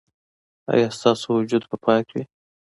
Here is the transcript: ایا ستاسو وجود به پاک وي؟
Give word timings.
ایا 0.73 0.87
ستاسو 0.97 1.27
وجود 1.37 1.63
به 1.69 1.75
پاک 1.83 2.07
وي؟ 2.13 2.23